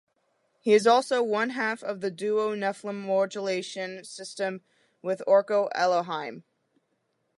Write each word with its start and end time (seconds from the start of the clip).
He 0.59 0.73
is 0.73 0.87
also 0.87 1.21
one 1.21 1.51
half 1.51 1.83
of 1.83 2.01
the 2.01 2.09
duo 2.09 2.55
Nephlim 2.55 3.01
Modulation 3.03 4.03
Systems 4.03 4.61
with 5.03 5.21
Orko 5.27 5.69
Eloheim. 5.75 6.41